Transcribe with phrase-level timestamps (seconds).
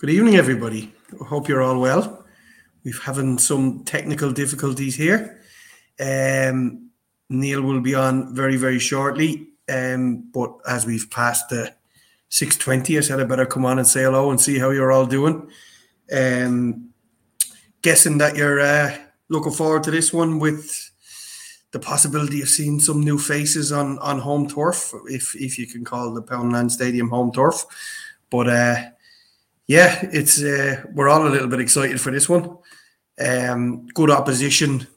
[0.00, 0.94] Good evening, everybody.
[1.26, 2.24] Hope you're all well.
[2.84, 5.42] We've having some technical difficulties here.
[6.00, 6.88] Um,
[7.28, 9.48] Neil will be on very, very shortly.
[9.68, 11.74] Um, but as we've passed the
[12.30, 12.96] 620.
[12.96, 15.50] I said I better come on and say hello and see how you're all doing.
[16.10, 16.94] Um,
[17.82, 18.96] guessing that you're uh,
[19.28, 20.90] looking forward to this one with
[21.72, 25.84] the possibility of seeing some new faces on on home turf, if if you can
[25.84, 27.66] call the Poundland Stadium home turf.
[28.30, 28.76] But uh,
[29.70, 32.58] yeah, it's uh, we're all a little bit excited for this one.
[33.24, 34.88] Um, good opposition.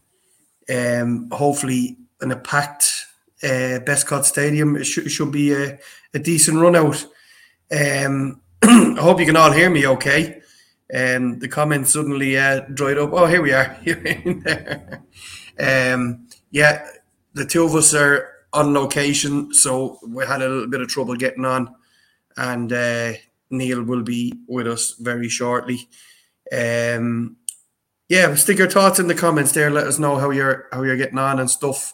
[0.68, 3.06] Um, hopefully, in a packed
[3.44, 5.78] uh, Bescot Stadium, it should, should be a,
[6.16, 7.06] a decent run out.
[7.72, 10.42] Um, I hope you can all hear me okay.
[10.92, 13.12] Um, the comments suddenly uh, dried up.
[13.14, 13.78] Oh, here we are.
[15.60, 16.84] um, yeah,
[17.36, 21.16] the two of us are on location, so we had a little bit of trouble
[21.16, 21.76] getting on,
[22.38, 23.14] and uh,
[23.54, 25.88] Neil will be with us very shortly.
[26.52, 27.38] Um,
[28.10, 29.72] yeah, stick your thoughts in the comments there.
[29.72, 31.94] Let us know how you're how you're getting on and stuff.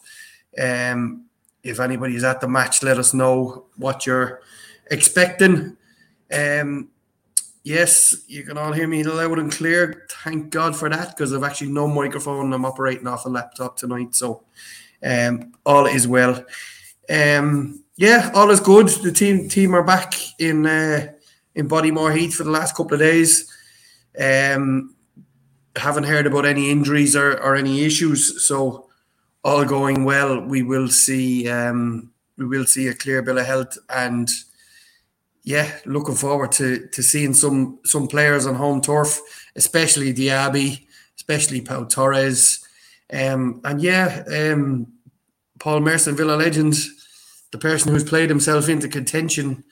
[0.60, 1.26] Um,
[1.62, 4.42] if anybody's at the match, let us know what you're
[4.90, 5.76] expecting.
[6.32, 6.90] Um,
[7.62, 10.06] yes, you can all hear me loud and clear.
[10.10, 12.52] Thank God for that because I've actually no microphone.
[12.52, 14.42] I'm operating off a laptop tonight, so
[15.02, 16.44] um, all is well.
[17.08, 18.88] Um, yeah, all is good.
[18.88, 21.12] The team team are back in uh,
[21.54, 23.50] in more heat for the last couple of days.
[24.18, 24.94] Um,
[25.76, 28.88] haven't heard about any injuries or, or any issues, so
[29.44, 30.40] all going well.
[30.40, 31.48] We will see.
[31.48, 34.30] Um, we will see a clear bill of health and
[35.42, 39.20] yeah, looking forward to to seeing some some players on home turf,
[39.56, 40.86] especially Diaby,
[41.16, 42.64] especially Pau Torres,
[43.12, 44.92] um, and yeah, um,
[45.58, 46.74] Paul Merson, Villa legend,
[47.52, 49.64] the person who's played himself into contention,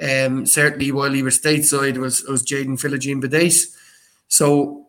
[0.00, 3.76] um, certainly while he was stateside was was Jaden Philogene Bidace.
[4.28, 4.88] So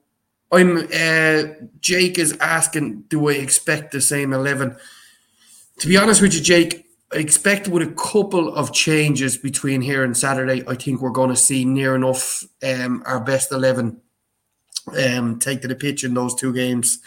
[0.51, 1.43] I'm uh,
[1.79, 4.75] Jake is asking, do I expect the same eleven?
[5.79, 10.03] To be honest with you, Jake, I expect with a couple of changes between here
[10.03, 14.01] and Saturday, I think we're going to see near enough um, our best eleven
[14.97, 16.99] um, take to the pitch in those two games.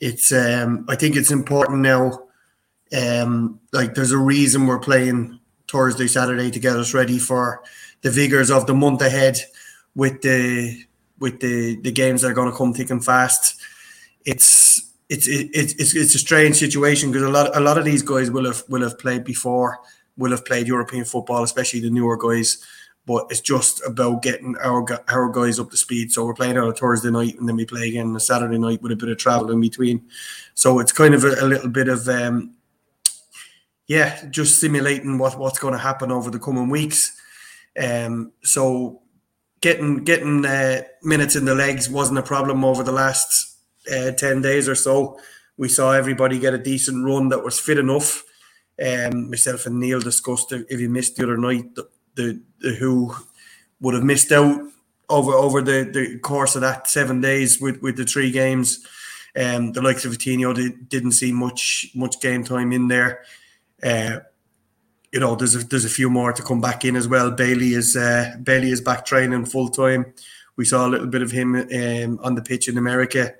[0.00, 2.24] It's um, I think it's important now.
[2.92, 5.40] Um, like there's a reason we're playing
[5.72, 7.62] Thursday, Saturday to get us ready for
[8.02, 9.38] the vigors of the month ahead
[9.94, 10.84] with the
[11.18, 13.58] with the the games that are going to come thick and fast.
[14.26, 18.02] It's it's it's it's it's a strange situation because a lot a lot of these
[18.02, 19.80] guys will have will have played before,
[20.18, 22.62] will have played European football, especially the newer guys.
[23.04, 26.12] But it's just about getting our our guys up to speed.
[26.12, 28.58] So we're playing on a Thursday night, and then we play again on a Saturday
[28.58, 30.04] night with a bit of travel in between.
[30.54, 32.54] So it's kind of a, a little bit of um,
[33.86, 37.16] yeah, just simulating what what's going to happen over the coming weeks.
[37.80, 39.02] Um, so
[39.60, 43.56] getting getting uh, minutes in the legs wasn't a problem over the last
[43.90, 45.18] uh, 10 days or so,
[45.56, 48.24] we saw everybody get a decent run that was fit enough.
[48.82, 53.14] Um, myself and Neil discussed if you missed the other night, the, the, the who
[53.80, 54.60] would have missed out
[55.08, 58.86] over over the, the course of that seven days with, with the three games.
[59.34, 63.24] Um, the likes of Vitinho did, didn't see much much game time in there.
[63.82, 64.20] Uh,
[65.12, 67.30] you know, there's a, there's a few more to come back in as well.
[67.30, 70.14] Bailey is uh, Bailey is back training full time.
[70.56, 73.34] We saw a little bit of him um, on the pitch in America.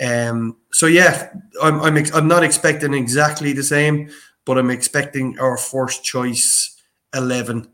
[0.00, 1.30] Um, so yeah,
[1.62, 4.10] I'm I'm, ex- I'm not expecting exactly the same,
[4.44, 6.80] but I'm expecting our first choice
[7.14, 7.70] eleven,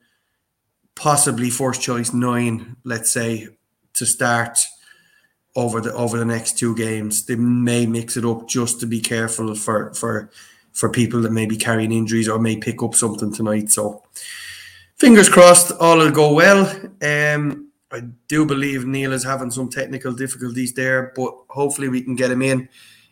[0.96, 3.48] possibly first choice nine, let's say,
[3.94, 4.58] to start
[5.54, 7.24] over the over the next two games.
[7.26, 10.30] They may mix it up just to be careful for for
[10.72, 13.70] for people that may be carrying injuries or may pick up something tonight.
[13.70, 14.02] So
[14.96, 16.68] fingers crossed, all will go well.
[17.02, 22.16] Um, I do believe Neil is having some technical difficulties there, but hopefully we can
[22.16, 22.68] get him in.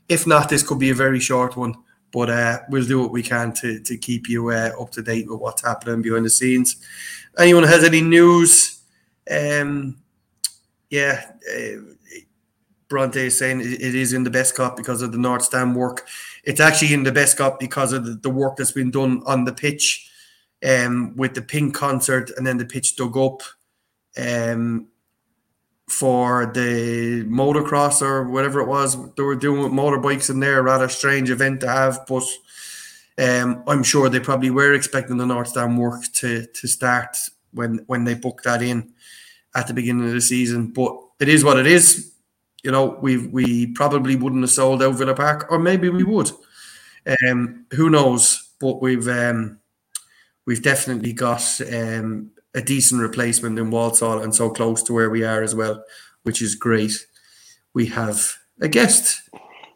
[0.09, 1.75] If not, this could be a very short one,
[2.13, 5.29] but uh, we'll do what we can to, to keep you uh, up to date
[5.29, 6.77] with what's happening behind the scenes.
[7.39, 8.83] Anyone has any news?
[9.31, 9.97] Um,
[10.91, 11.81] yeah, uh,
[12.89, 16.07] Bronte is saying it is in the Bescot because of the North Stand work.
[16.45, 20.09] It's actually in the Bescot because of the, work that's been done on the pitch
[20.67, 23.43] um, with the pink concert and then the pitch dug up
[24.17, 24.87] um,
[25.89, 30.63] for the motocross or whatever it was they were doing with motorbikes in there.
[30.63, 32.25] Rather strange event to have, but
[33.19, 37.17] um, I'm sure they probably were expecting the North Stand work to to start
[37.53, 38.93] when when they booked that in
[39.55, 40.69] at the beginning of the season.
[40.69, 42.16] But it is what it is
[42.63, 46.31] you know, we we probably wouldn't have sold out Villa Park, or maybe we would.
[47.29, 48.51] Um, who knows?
[48.61, 49.61] But we've um,
[50.47, 55.23] we've definitely got um, a decent replacement in Walsall and so close to where we
[55.25, 55.85] are as well,
[56.23, 57.07] which is great.
[57.75, 59.29] We have a guest,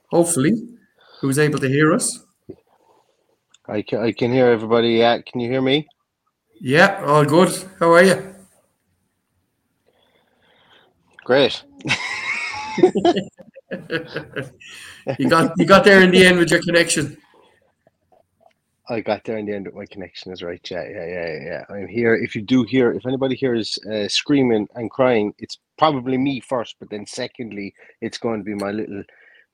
[0.09, 0.55] hopefully,
[1.21, 2.25] who's able to hear us.
[3.69, 4.94] I can, I can hear everybody.
[4.94, 5.87] Yeah, can you hear me?
[6.61, 7.50] Yeah, all good.
[7.79, 8.35] How are you?
[11.25, 11.62] Great.
[15.19, 17.17] You got you got there in the end with your connection.
[18.89, 20.61] I got there in the end with my connection is right.
[20.69, 21.65] Yeah, yeah, yeah, yeah.
[21.69, 22.17] I'm here.
[22.17, 26.75] If you do hear, if anybody hears uh, screaming and crying, it's probably me first,
[26.81, 29.05] but then secondly, it's going to be my little,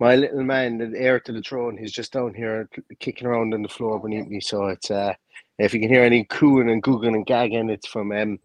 [0.01, 1.77] my little man, the heir to the throne.
[1.77, 2.67] He's just down here
[2.99, 4.41] kicking around on the floor beneath me.
[4.41, 5.13] So it's uh,
[5.59, 8.39] if you can hear any cooing and googling and gagging, it's from um,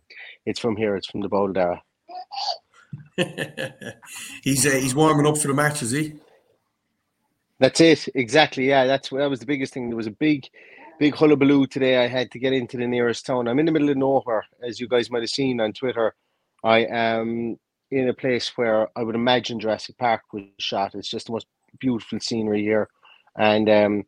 [0.46, 0.98] it's from here.
[0.98, 1.80] It's from the Boldara.
[4.44, 6.14] he's uh, he's warming up for the match, is he?
[7.60, 8.08] That's it.
[8.16, 8.68] Exactly.
[8.68, 9.90] Yeah, that's that was the biggest thing.
[9.90, 10.48] There was a big,
[11.00, 12.04] big hullabaloo today.
[12.04, 13.48] I had to get into the nearest town.
[13.48, 16.16] I'm in the middle of nowhere, as you guys might have seen on Twitter.
[16.64, 17.58] I am
[17.92, 20.96] in a place where I would imagine Jurassic Park was shot.
[20.96, 21.48] It's just the most
[21.80, 22.90] beautiful scenery here,
[23.38, 24.04] and um,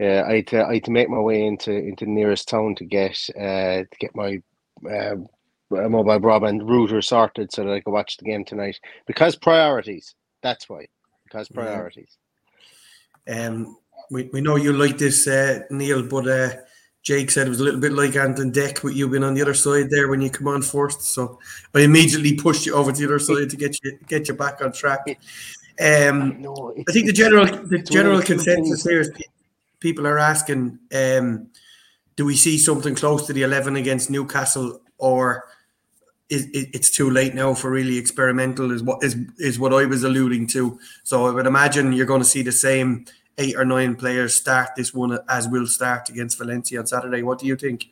[0.00, 2.74] uh, I had to I had to make my way into into the nearest town
[2.76, 4.40] to get uh, to get my
[4.88, 5.16] uh,
[5.70, 8.78] mobile broadband router sorted so that I could watch the game tonight.
[9.06, 10.14] Because priorities.
[10.42, 10.86] That's why.
[11.24, 12.16] Because priorities.
[13.28, 13.76] Um,
[14.10, 16.50] we, we know you like this, uh, Neil, but uh,
[17.02, 19.34] Jake said it was a little bit like Ant and Dec, with you being on
[19.34, 21.02] the other side there when you come on first.
[21.02, 21.38] So
[21.74, 24.60] I immediately pushed you over to the other side to get you get you back
[24.62, 25.00] on track.
[25.80, 29.10] Um, no, I think the general the general consensus here is
[29.78, 31.48] people are asking, um,
[32.16, 35.44] do we see something close to the eleven against Newcastle, or
[36.28, 40.02] it, it's too late now for really experimental is what is is what I was
[40.02, 40.78] alluding to.
[41.04, 43.06] So I would imagine you're going to see the same
[43.38, 47.22] eight or nine players start this one as will start against Valencia on Saturday.
[47.22, 47.86] What do you think?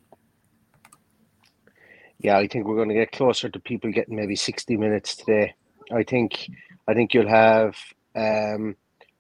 [2.19, 5.55] Yeah, I think we're going to get closer to people getting maybe sixty minutes today.
[5.93, 6.49] I think
[6.89, 7.77] I think you'll have
[8.17, 8.77] um,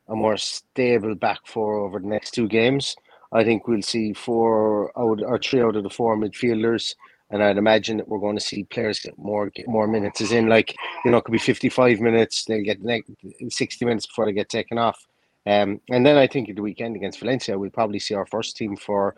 [0.08, 2.96] a more stable back four over the next two games.
[3.32, 6.94] I think we'll see four out or three out of the four midfielders
[7.30, 10.20] and I'd imagine that we're going to see players get more get more minutes.
[10.20, 12.44] As in, like you know, it could be fifty-five minutes.
[12.44, 12.80] They'll get
[13.48, 15.06] sixty minutes before they get taken off.
[15.46, 18.56] Um, and then I think at the weekend against Valencia, we'll probably see our first
[18.56, 19.14] team for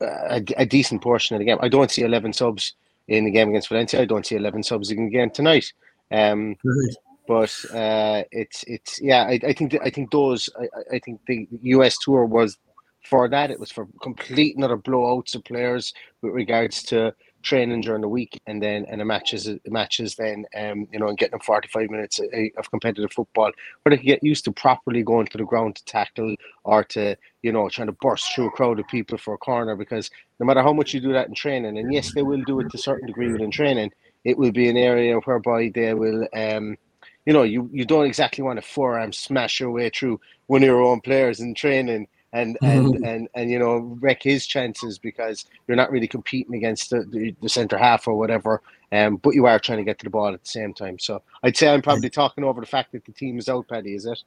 [0.00, 1.58] a, a, decent portion of the game.
[1.62, 2.74] I don't see eleven subs
[3.08, 4.00] in the game against Valencia.
[4.00, 5.72] I don't see eleven subs in the game tonight.
[6.10, 6.56] Um,
[7.26, 9.24] but uh, it's it's yeah.
[9.24, 12.58] I, I think I think those I, I think the US tour was
[13.04, 13.50] for that.
[13.50, 18.40] It was for complete another blowouts of players with regards to training during the week
[18.46, 22.20] and then and the matches matches then um you know and getting them 45 minutes
[22.56, 23.50] of competitive football.
[23.82, 26.34] Where they can get used to properly going to the ground to tackle
[26.64, 29.76] or to you know trying to burst through a crowd of people for a corner
[29.76, 32.60] because no matter how much you do that in training and yes they will do
[32.60, 33.90] it to a certain degree within training
[34.24, 36.76] it will be an area whereby they will um
[37.26, 40.66] you know you you don't exactly want to forearm smash your way through one of
[40.66, 43.04] your own players in training and and, mm-hmm.
[43.04, 47.34] and and you know wreck his chances because you're not really competing against the, the,
[47.42, 48.62] the centre half or whatever.
[48.90, 50.98] Um, but you are trying to get to the ball at the same time.
[50.98, 53.94] So I'd say I'm probably talking over the fact that the team is out, Paddy.
[53.94, 54.22] Is it?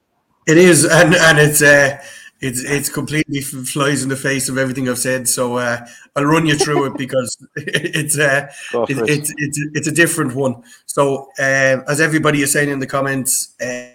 [0.48, 2.02] It is, and and it's uh,
[2.40, 5.28] it's it's completely flies in the face of everything I've said.
[5.28, 5.86] So uh,
[6.16, 9.10] I'll run you through it because it's uh, it, it.
[9.10, 10.64] it's it's it's a different one.
[10.86, 13.54] So uh, as everybody is saying in the comments.
[13.62, 13.95] Uh,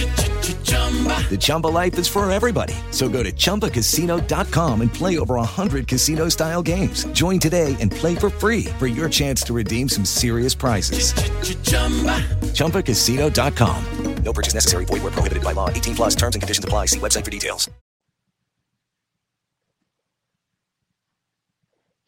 [1.31, 2.73] The Chumba life is for everybody.
[2.89, 7.05] So go to ChumbaCasino.com and play over 100 casino style games.
[7.13, 11.13] Join today and play for free for your chance to redeem some serious prizes.
[11.13, 12.19] Ch-ch-chumba.
[12.51, 14.23] ChumbaCasino.com.
[14.23, 14.83] No purchase necessary.
[14.83, 15.69] Void where prohibited by law.
[15.69, 16.87] 18 plus terms and conditions apply.
[16.87, 17.69] See website for details.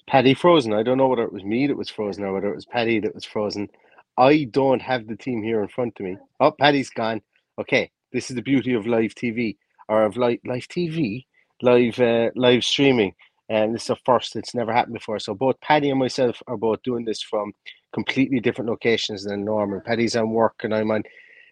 [0.06, 0.74] Paddy frozen.
[0.74, 3.00] I don't know whether it was me that was frozen or whether it was Paddy
[3.00, 3.70] that was frozen.
[4.18, 6.18] I don't have the team here in front of me.
[6.42, 7.22] Oh, Paddy's gone.
[7.58, 9.58] Okay, this is the beauty of live TV
[9.90, 11.26] or of live live TV,
[11.62, 13.14] live uh, live streaming.
[13.50, 15.20] And this is a first; it's never happened before.
[15.20, 17.52] So both Paddy and myself are both doing this from
[17.94, 19.82] completely different locations than normal.
[19.82, 21.04] Paddy's on work, and I'm on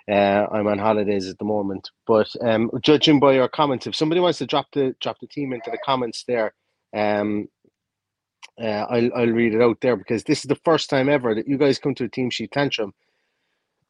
[0.10, 1.90] uh, I'm on holidays at the moment.
[2.08, 5.54] But um, judging by your comments, if somebody wants to drop the drop the team
[5.54, 6.54] into the comments there,
[6.96, 7.50] um,
[8.62, 11.48] uh, I'll I'll read it out there because this is the first time ever that
[11.48, 12.94] you guys come to a team sheet tantrum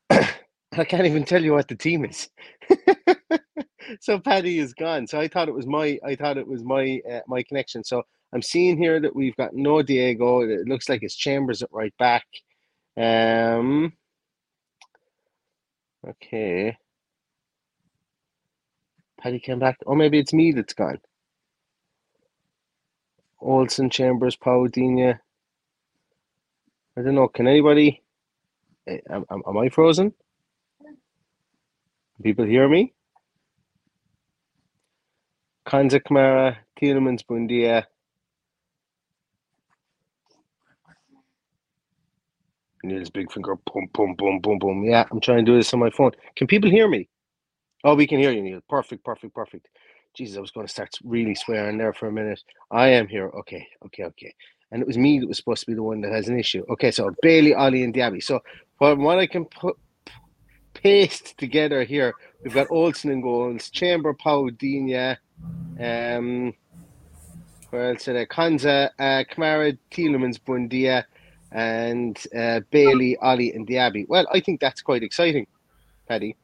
[0.74, 2.30] I can't even tell you what the team is.
[4.00, 5.08] so Paddy is gone.
[5.08, 7.84] So I thought it was my I thought it was my uh, my connection.
[7.84, 10.42] So I'm seeing here that we've got no Diego.
[10.42, 12.26] It looks like it's Chambers at right back.
[12.98, 13.94] Um.
[16.08, 16.78] Okay.
[19.22, 19.78] Paddy came back.
[19.86, 21.00] Or maybe it's me that's gone.
[23.40, 25.20] Olsen, Chambers, Paudinia.
[26.98, 27.28] I don't know.
[27.28, 28.04] Can anybody?
[28.88, 30.14] Eh, am, am I frozen?
[32.22, 32.94] People hear me?
[35.68, 37.86] Konsa Kamara, Tielemans Buendia.
[42.84, 44.84] Neil's big finger, boom, boom, boom, boom, boom.
[44.84, 46.12] Yeah, I'm trying to do this on my phone.
[46.36, 47.08] Can people hear me?
[47.84, 48.62] Oh, we can hear you, Neil.
[48.70, 49.68] Perfect, perfect, perfect.
[50.16, 52.42] Jesus, I was going to start really swearing there for a minute.
[52.72, 53.30] I am here.
[53.30, 54.34] Okay, okay, okay.
[54.72, 56.64] And it was me that was supposed to be the one that has an issue.
[56.70, 58.24] Okay, so Bailey, Ollie, and Diaby.
[58.24, 58.40] So
[58.78, 59.78] from what I can put,
[60.82, 62.14] paste together here.
[62.44, 65.18] We've got Olsen and goals, Chamber, Paudinia,
[65.80, 66.54] um,
[67.72, 68.06] where else?
[68.06, 68.26] There?
[68.26, 71.06] Konsa, uh, Kamara, Tielemans, Buendia,
[71.52, 74.08] and uh, Bailey, Ollie, and Diaby.
[74.08, 75.48] Well, I think that's quite exciting,
[76.08, 76.36] Paddy.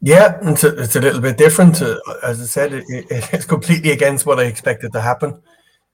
[0.00, 1.82] Yeah, it's a, it's a little bit different.
[1.82, 5.42] Uh, as I said, it, it, it's completely against what I expected to happen.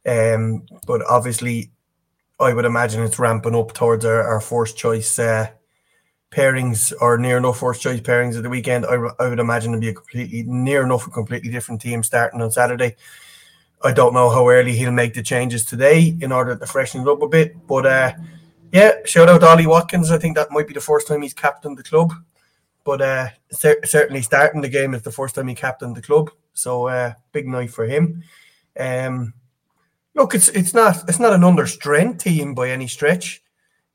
[0.07, 1.71] Um, but obviously,
[2.39, 5.49] I would imagine it's ramping up towards our, our first choice uh,
[6.35, 9.81] pairings or near enough first choice pairings at the weekend, I, I would imagine it'd
[9.81, 12.97] be a completely near enough a completely different team starting on Saturday.
[13.83, 17.09] I don't know how early he'll make the changes today in order to freshen it
[17.09, 17.67] up a bit.
[17.67, 18.13] But uh,
[18.73, 20.11] yeah, shout out Ollie Watkins.
[20.11, 22.13] I think that might be the first time he's captained the club.
[22.83, 26.31] But uh, cer- certainly starting the game is the first time he captained the club.
[26.55, 28.25] So uh, big night for him.
[28.79, 29.35] Um,
[30.15, 33.44] look, it's it's not it's not an under strength team by any stretch.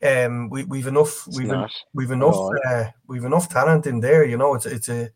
[0.02, 4.26] Um, we we've enough It's we've en- we've enough uh, we've enough talent in there.
[4.26, 5.10] You know, it's it's a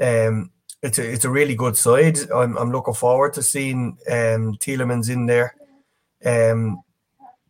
[0.00, 0.50] um
[0.82, 2.18] it's a it's a really good side.
[2.30, 5.54] I'm I'm looking forward to seeing um Tielemans in there.
[6.24, 6.82] Um,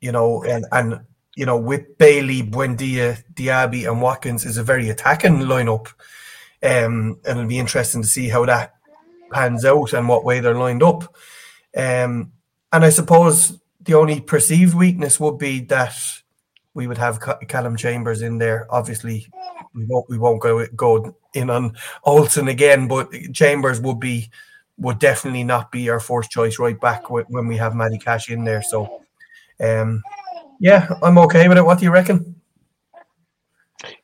[0.01, 1.01] you know, and and
[1.37, 5.89] you know with Bailey, Buendia, Diaby, and Watkins is a very attacking lineup.
[6.63, 8.75] Um, and it'll be interesting to see how that
[9.31, 11.05] pans out and what way they're lined up.
[11.77, 12.33] Um,
[12.73, 15.95] and I suppose the only perceived weakness would be that
[16.77, 17.19] we would have
[17.49, 18.67] Callum Chambers in there.
[18.71, 19.27] Obviously,
[19.75, 24.31] we won't we won't go go in on Olsen again, but Chambers would be
[24.77, 28.45] would definitely not be our first choice right back when we have Matty Cash in
[28.45, 28.61] there.
[28.61, 29.01] So,
[29.59, 30.03] um,
[30.61, 31.65] yeah, I'm okay with it.
[31.65, 32.37] What do you reckon?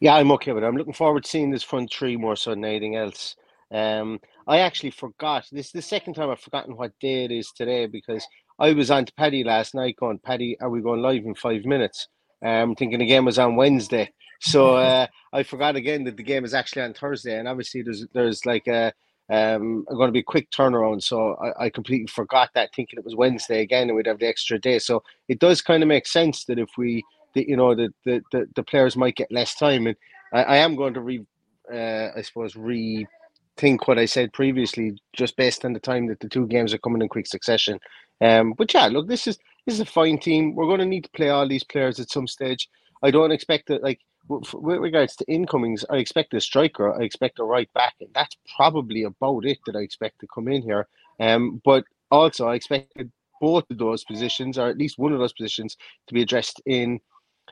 [0.00, 0.66] Yeah, I'm okay with it.
[0.66, 3.36] I'm looking forward to seeing this front three more so than anything else.
[3.70, 5.46] Um, I actually forgot.
[5.52, 8.26] This is the second time I've forgotten what day it is today because
[8.58, 11.66] I was on to Paddy last night going, Paddy, are we going live in five
[11.66, 12.08] minutes?
[12.44, 14.12] Um, thinking the game was on Wednesday.
[14.40, 17.38] So uh, I forgot again that the game is actually on Thursday.
[17.38, 18.92] And obviously there's there's like a
[19.30, 21.02] um going to be a quick turnaround.
[21.02, 24.26] So I, I completely forgot that thinking it was Wednesday again and we'd have the
[24.28, 24.78] extra day.
[24.78, 27.02] So it does kind of make sense that if we
[27.34, 29.96] that you know that the, the, the players might get less time and
[30.34, 31.24] I, I am going to re
[31.72, 36.28] uh, I suppose rethink what I said previously just based on the time that the
[36.28, 37.78] two games are coming in quick succession.
[38.20, 40.54] Um but yeah, look this is this is a fine team.
[40.54, 42.68] We're going to need to play all these players at some stage.
[43.02, 47.38] I don't expect that like with regards to incomings, I expect a striker, I expect
[47.40, 50.86] a right back, and that's probably about it that I expect to come in here.
[51.20, 55.32] Um, but also I expected both of those positions, or at least one of those
[55.32, 55.76] positions,
[56.06, 57.00] to be addressed in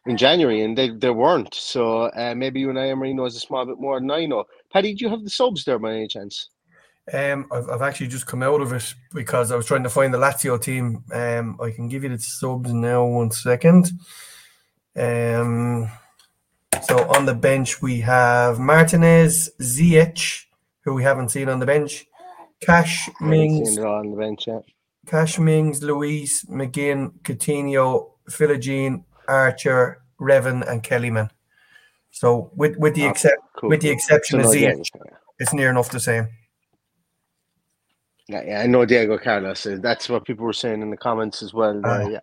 [0.07, 1.55] in January, and they, they weren't.
[1.55, 4.45] So uh, maybe you and I, Emery, knows a small bit more than I know.
[4.73, 6.49] Paddy, do you have the subs there by any chance?
[7.13, 10.15] Um, I've, I've actually just come out of it because I was trying to find
[10.15, 11.03] the Lazio team.
[11.13, 13.05] Um, I can give you the subs now.
[13.05, 13.91] One second.
[14.97, 15.91] Um,
[16.83, 20.45] so on the bench we have Martinez, Ziyech,
[20.83, 22.07] who we haven't seen on the bench,
[22.61, 24.65] Cash Mings, on the bench yet.
[25.07, 31.31] Cash Mings, Luis, McGinn, Coutinho, Philogene, Archer, Revan, and Kellyman.
[32.11, 34.91] So with with the Oh, except cool, with the exception So of Ziyech,
[35.39, 36.29] it's near enough the same.
[38.31, 39.67] Yeah, yeah, I know Diego Carlos.
[39.67, 41.81] uh, That's what people were saying in the comments as well.
[41.85, 42.21] Ah, uh, yeah.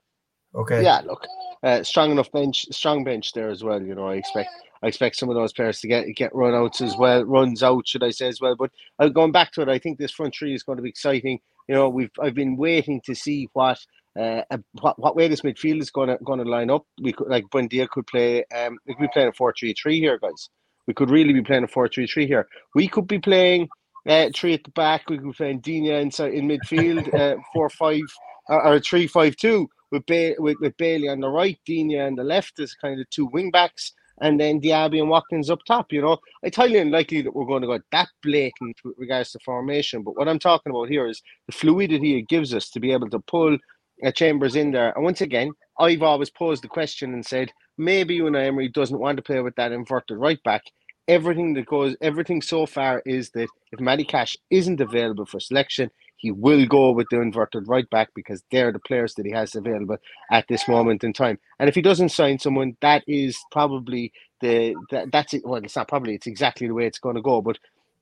[0.56, 0.82] Okay.
[0.82, 1.28] Yeah, look,
[1.64, 3.82] uh, strong enough bench, strong bench there as well.
[3.82, 4.50] You know, I expect,
[4.82, 7.86] I expect some of those players to get get run outs as well, runs out,
[7.88, 8.56] should I say as well.
[8.56, 10.90] But uh, going back to it, I think this front three is going to be
[10.90, 11.42] exciting.
[11.68, 13.80] You know, we've I've been waiting to see what.
[14.18, 16.88] Uh, uh, what, what way this midfield is going to going to line up?
[17.00, 18.44] We could like Buendia could play.
[18.46, 20.50] Um, we could be playing a four three three here, guys.
[20.88, 22.48] We could really be playing a four three three here.
[22.74, 23.70] We could be playing
[24.08, 25.10] uh, three at the back.
[25.10, 28.02] We can find Digne inside in midfield, uh, four five
[28.48, 32.24] or, three five two with, ba- with with Bailey on the right, Digne on the
[32.24, 35.92] left as kind of two wing backs, and then Diaby and Watkins up top.
[35.92, 39.40] You know, it's highly unlikely that we're going to go that blatant with regards to
[39.40, 40.04] formation.
[40.04, 43.10] But what I'm talking about here is the fluidity it gives us to be able
[43.10, 43.58] to pull
[44.06, 44.94] uh, Chambers in there.
[44.96, 49.18] And once again, I've always posed the question and said maybe Unai Emery doesn't want
[49.18, 50.64] to play with that inverted right back.
[51.08, 55.92] Everything that goes, everything so far is that if Matty Cash isn't available for selection,
[56.18, 59.56] he will go with the inverted right back because they're the players that he has
[59.56, 59.98] available
[60.32, 61.40] at this moment in time.
[61.60, 65.46] And if he doesn't sign someone, that is probably the that, that's it.
[65.46, 67.42] Well, it's not probably; it's exactly the way it's going to go.
[67.42, 67.60] But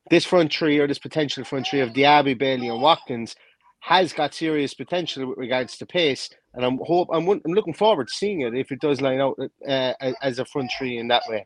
[0.10, 3.36] this front three or this potential front three of Diaby, Bailey, and Watkins
[3.82, 8.08] has got serious potential with regards to pace, and I'm hope I'm, I'm looking forward
[8.08, 9.38] to seeing it if it does line out
[9.68, 11.46] uh, as a front three in that way.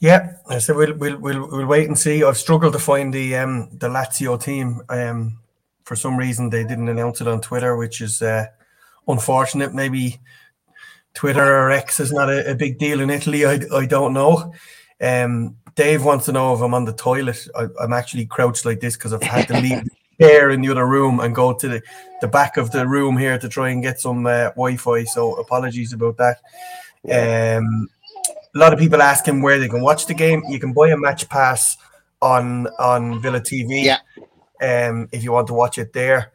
[0.00, 2.24] Yeah, I so we'll we'll we'll we'll wait and see.
[2.24, 4.80] I've struggled to find the um the Lazio team.
[4.88, 5.38] Um,
[5.84, 8.46] for some reason they didn't announce it on Twitter, which is uh,
[9.08, 9.74] unfortunate.
[9.74, 10.20] Maybe
[11.14, 13.44] Twitter or X is not a, a big deal in Italy.
[13.44, 14.54] I, I don't know.
[15.00, 17.46] Um, Dave wants to know if I'm on the toilet.
[17.54, 19.84] I, I'm actually crouched like this because I've had to leave
[20.18, 21.82] the chair in the other room and go to the,
[22.20, 25.04] the back of the room here to try and get some uh, Wi-Fi.
[25.04, 27.58] So apologies about that.
[27.58, 27.88] Um,
[28.54, 30.42] a lot of people ask him where they can watch the game.
[30.48, 31.76] You can buy a match pass
[32.20, 33.84] on on Villa TV.
[33.84, 33.98] Yeah.
[34.62, 36.32] Um, if you want to watch it there.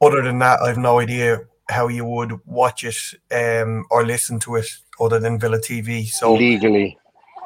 [0.00, 2.96] Other than that, I have no idea how you would watch it
[3.32, 4.66] um, or listen to it
[5.00, 6.06] other than Villa TV.
[6.06, 6.98] So legally,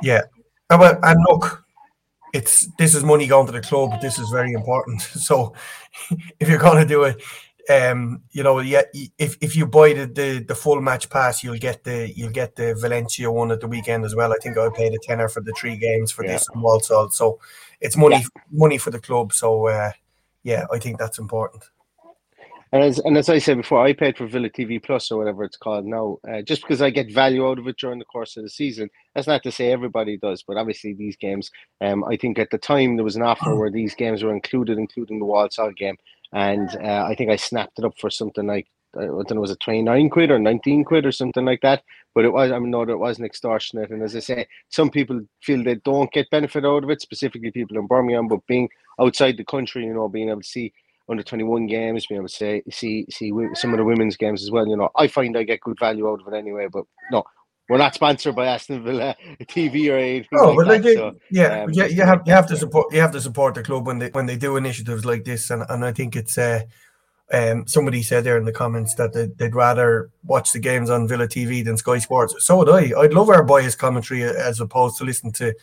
[0.02, 0.22] yeah.
[0.70, 1.64] Uh, But and look,
[2.32, 4.00] it's this is money going to the club.
[4.00, 5.02] This is very important.
[5.28, 5.54] So
[6.40, 7.22] if you're going to do it,
[7.70, 8.82] um, you know, yeah,
[9.18, 12.56] if, if you buy the, the the full match pass, you'll get the you'll get
[12.56, 14.32] the Valencia one at the weekend as well.
[14.32, 17.10] I think I paid a tenner for the three games for this and Walsall.
[17.10, 17.38] So
[17.80, 19.32] it's money money for the club.
[19.32, 19.92] So uh,
[20.42, 21.64] yeah, I think that's important.
[22.72, 25.44] And as and as I said before, I paid for Villa TV Plus or whatever
[25.44, 28.38] it's called now, uh, just because I get value out of it during the course
[28.38, 28.88] of the season.
[29.14, 31.50] That's not to say everybody does, but obviously these games.
[31.82, 34.78] Um, I think at the time there was an offer where these games were included,
[34.78, 35.98] including the Walsall game,
[36.32, 39.50] and uh, I think I snapped it up for something like I don't know, was
[39.50, 41.82] it 29 quid or 19 quid or something like that?
[42.14, 43.90] But it was, I mean, that it wasn't extortionate.
[43.90, 47.50] And as I say, some people feel they don't get benefit out of it, specifically
[47.50, 48.68] people in Birmingham, but being
[49.00, 50.74] outside the country, you know, being able to see
[51.08, 54.50] under 21 games, being able to say, see, see some of the women's games as
[54.50, 56.68] well, you know, I find I get good value out of it anyway.
[56.70, 57.24] But no,
[57.72, 60.28] we're not sponsored by Aston Villa TV or anything.
[60.34, 63.12] Oh, but like, so, yeah, um, yeah, you have you have to support you have
[63.12, 65.90] to support the club when they when they do initiatives like this, and and I
[65.90, 66.60] think it's uh,
[67.32, 71.08] um, somebody said there in the comments that they'd, they'd rather watch the games on
[71.08, 72.34] Villa TV than Sky Sports.
[72.44, 72.92] So would I.
[73.00, 75.54] I'd love our biased commentary as opposed to listen to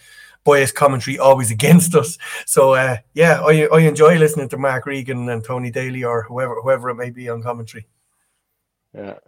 [0.44, 2.18] biased commentary always against us.
[2.48, 6.56] So uh, yeah, I, I enjoy listening to Mark Regan and Tony Daly or whoever
[6.56, 7.86] whoever it may be on commentary.
[8.96, 9.20] Yeah,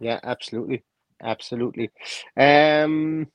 [0.00, 0.82] yeah, absolutely,
[1.22, 1.90] absolutely.
[2.36, 3.28] Um,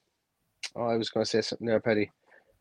[0.75, 2.11] oh, I was going to say something there, Paddy.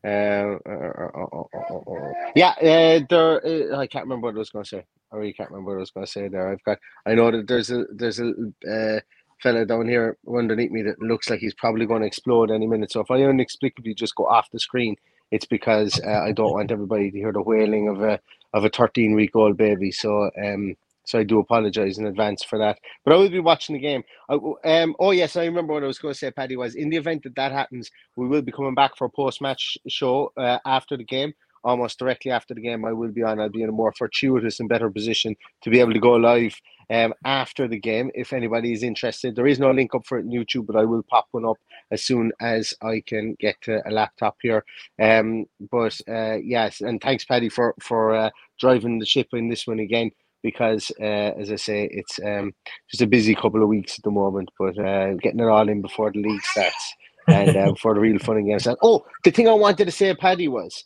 [0.05, 3.45] Uh, uh, uh, uh, yeah, uh, there.
[3.75, 4.85] Uh, I can't remember what I was going to say.
[5.13, 6.51] I really can't remember what I was going to say there.
[6.51, 6.79] I've got.
[7.07, 8.33] I know that there's a there's a
[8.71, 9.01] uh,
[9.43, 12.93] fella down here underneath me that looks like he's probably going to explode any minute.
[12.93, 14.97] So if I inexplicably just go off the screen,
[15.31, 18.21] it's because uh, I don't want everybody to hear the wailing of a
[18.55, 19.91] of a 13 week old baby.
[19.91, 22.79] So um, so I do apologize in advance for that.
[23.05, 24.03] But I will be watching the game.
[24.29, 26.57] I, um, oh yes, I remember what I was going to say, Paddy.
[26.57, 29.41] Was in the event that that happens, we will be coming back for a post
[29.41, 31.33] match show uh, after the game.
[31.65, 33.41] Almost directly after the game, I will be on.
[33.41, 36.55] I'll be in a more fortuitous and better position to be able to go live
[36.91, 38.11] um, after the game.
[38.15, 40.85] If anybody is interested, there is no link up for it on YouTube, but I
[40.85, 41.57] will pop one up
[41.91, 44.65] as soon as I can get a laptop here.
[45.01, 49.67] Um, but uh, yes, and thanks, Paddy, for for uh, driving the ship in this
[49.67, 52.53] one again because, uh, as I say, it's um,
[52.91, 55.83] just a busy couple of weeks at the moment, but uh, getting it all in
[55.83, 56.95] before the league starts
[57.29, 58.81] and uh, before the real fun again starts.
[58.83, 60.85] Oh, the thing I wanted to say, Paddy, was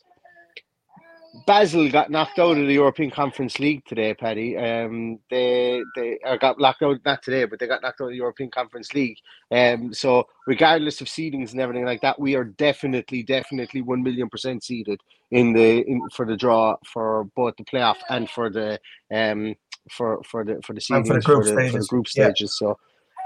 [1.47, 4.57] Basel got knocked out of the European Conference League today, Paddy.
[4.57, 8.17] Um, they they got knocked out not today, but they got knocked out of the
[8.17, 9.17] European Conference League.
[9.49, 14.29] Um, so regardless of seedings and everything like that, we are definitely, definitely one million
[14.29, 14.99] percent seeded
[15.31, 18.77] in the in, for the draw for both the playoff and for the
[19.13, 19.55] um
[19.89, 22.57] for for the for the seedings for the group for the, for the stages.
[22.61, 22.67] Yeah.
[22.67, 22.79] So.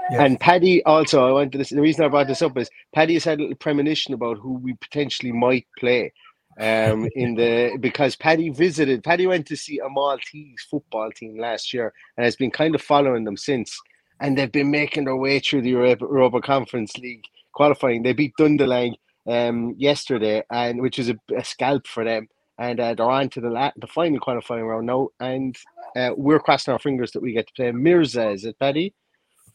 [0.08, 0.22] Yeah.
[0.22, 1.74] And Paddy also, I wanted to.
[1.74, 4.52] The reason I brought this up is Paddy has had a little premonition about who
[4.52, 6.12] we potentially might play
[6.58, 11.72] um in the because Paddy visited Paddy went to see a Maltese football team last
[11.72, 13.78] year and has been kind of following them since.
[14.20, 18.02] And they've been making their way through the Europa, Conference League qualifying.
[18.02, 18.94] They beat Dundaleng
[19.28, 22.28] um yesterday and which is a, a scalp for them.
[22.58, 25.08] And uh, they're on to the la- the final qualifying round now.
[25.20, 25.56] And
[25.94, 28.94] uh, we're crossing our fingers that we get to play Mirza is it Paddy?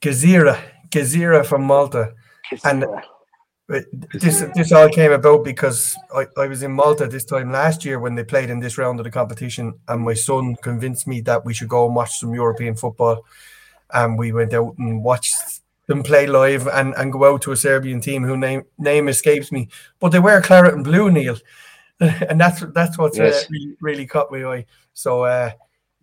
[0.01, 0.59] Gazira,
[0.89, 2.13] Gazira from Malta,
[2.63, 2.85] and
[3.71, 7.85] but this this all came about because I, I was in Malta this time last
[7.85, 11.21] year when they played in this round of the competition, and my son convinced me
[11.21, 13.23] that we should go and watch some European football,
[13.93, 17.55] and we went out and watched them play live and, and go out to a
[17.55, 19.69] Serbian team who name name escapes me,
[20.01, 21.37] but they wear claret and blue, Neil,
[22.01, 23.45] and that's that's what's Yes.
[23.45, 24.65] uh, really, really caught my eye.
[24.91, 25.51] So uh,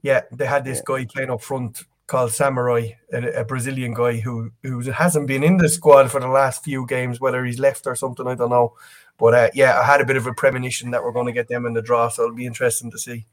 [0.00, 4.50] yeah, they had this guy playing up front called Samurai, a, a Brazilian guy who
[4.64, 7.94] who hasn't been in the squad for the last few games, whether he's left or
[7.94, 8.74] something, I don't know.
[9.18, 11.46] But uh, yeah, I had a bit of a premonition that we're going to get
[11.48, 13.26] them in the draw, so it'll be interesting to see.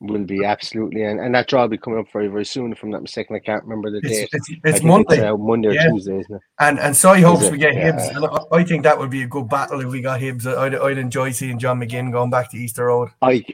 [0.00, 2.82] will be absolutely and, and that draw will be coming up very very soon if
[2.82, 5.20] I'm not mistaken I can't remember the It's- date it's- I it's Monday.
[5.24, 5.88] uh, Monday or Yeah.
[5.90, 7.92] Tuesday isn't it And and so he hopes we get Yeah.
[7.92, 10.44] Hibs, and I, I think that would be a good battle if we got Hibs.
[10.44, 13.10] I'd, I'd enjoy seeing John McGinn going back to Easter Road.
[13.22, 13.44] I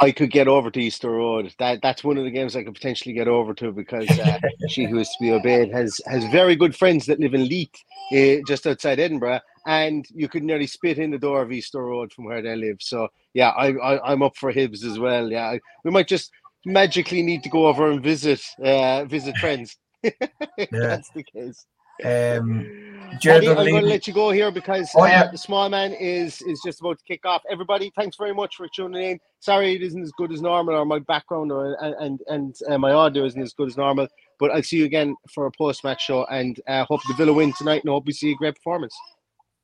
[0.00, 1.54] I could get over to Easter Road.
[1.58, 4.84] That that's one of the games I could potentially get over to because uh, she
[4.84, 7.74] who is to be obeyed has has very good friends that live in Leith,
[8.12, 12.12] uh, just outside Edinburgh, and you could nearly spit in the door of Easter Road
[12.12, 12.76] from where they live.
[12.80, 15.30] So yeah, I, I I'm up for Hibs as well.
[15.30, 16.30] Yeah, I, we might just
[16.66, 19.76] magically need to go over and visit uh, visit friends.
[20.02, 20.14] if
[20.58, 20.66] Yeah.
[20.72, 21.64] That's the case.
[22.04, 22.82] Um,
[23.20, 26.42] Jared I'm going to let you go here because Oh, uh, the small man is
[26.42, 27.42] is just about to kick off.
[27.48, 29.20] Everybody, thanks very much for tuning in.
[29.40, 32.78] Sorry it isn't as good as normal, or my background or and and, and uh,
[32.78, 34.08] my audio isn't as good as normal.
[34.38, 37.32] But I'll see you again for a post match show, and uh, hope the Villa
[37.32, 38.94] win tonight, and hope we see a great performance.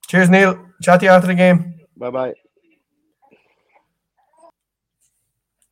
[0.06, 0.58] Cheers, Neil.
[0.82, 1.80] Chat to you after the game.
[1.96, 2.34] Bye bye.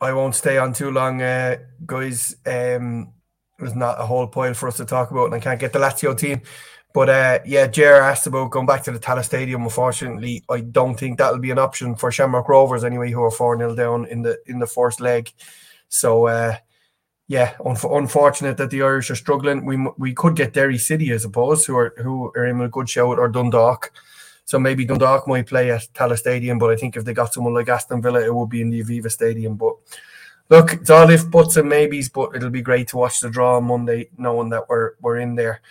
[0.03, 2.35] I won't stay on too long, uh, guys.
[2.47, 3.13] Um,
[3.61, 5.79] there's not a whole pile for us to talk about, and I can't get the
[5.79, 6.43] Lazio team.
[6.93, 9.63] But uh, yeah, Jer asked about going back to the Tallaght Stadium.
[9.63, 13.57] Unfortunately, I don't think that'll be an option for Shamrock Rovers anyway, who are four
[13.57, 15.31] 0 down in the in the first leg.
[15.89, 16.57] So, uh,
[17.29, 19.65] yeah, un- unfortunate that the Irish are struggling.
[19.65, 22.89] We we could get Derry City, I suppose, who are who are in a good
[22.89, 23.93] shout, or Dundalk.
[24.45, 27.55] So maybe Dundalk might play at Tallaght Stadium, but I think if they got someone
[27.55, 29.55] like Aston Villa, it would be in the Aviva Stadium.
[29.55, 29.77] But
[30.51, 33.57] look, it's all if buts and maybes, but it'll be great to watch the draw
[33.57, 35.63] on Monday, knowing that we're we're in there.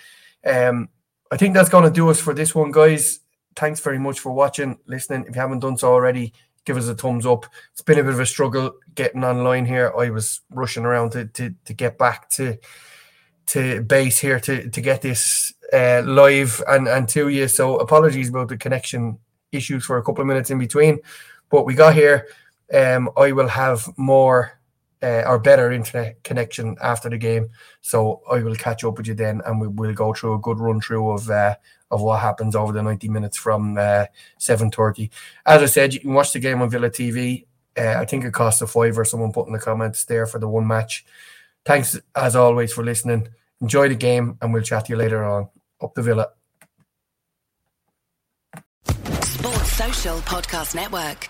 [0.46, 0.90] Um,
[1.32, 3.20] I think that's going to do us for this one, guys.
[3.56, 5.26] Thanks very much for watching, listening.
[5.28, 6.34] If you haven't done so already,
[6.66, 7.46] give us a thumbs up.
[7.74, 9.94] It's been a bit of a struggle getting online here.
[9.98, 12.58] I was rushing around to to, to get back to
[13.48, 17.48] to base here to to get this uh, live and and to you.
[17.48, 19.20] So apologies about the connection
[19.52, 21.00] issues for a couple of minutes in between,
[21.50, 22.28] but we got here.
[22.72, 24.59] Um, I will have more
[25.02, 27.50] uh, or better internet connection after the game,
[27.82, 30.60] so I will catch up with you then, and we will go through a good
[30.60, 31.56] run through of uh,
[31.92, 34.06] of what happens over the ninety minutes from uh,
[34.38, 35.10] seven thirty.
[35.46, 37.46] As I said, you can watch the game on Villa TV.
[37.78, 39.06] Uh, I think it costs a fiver.
[39.06, 41.06] Someone put in the comments there for the one match.
[41.66, 43.30] Thanks as always for listening.
[43.62, 45.50] Enjoy the game, and we'll chat to you later on.
[45.82, 46.30] Up the Villa.
[49.22, 51.30] Sports Social Podcast Network.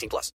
[0.01, 0.31] 18 plus.